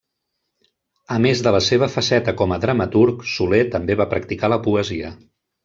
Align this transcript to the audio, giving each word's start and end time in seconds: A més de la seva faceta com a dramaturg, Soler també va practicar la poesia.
A 1.15 1.17
més 1.25 1.43
de 1.47 1.53
la 1.57 1.59
seva 1.65 1.89
faceta 1.97 2.35
com 2.41 2.55
a 2.55 2.59
dramaturg, 2.65 3.23
Soler 3.35 3.63
també 3.77 3.99
va 4.03 4.11
practicar 4.17 4.53
la 4.57 4.61
poesia. 4.69 5.17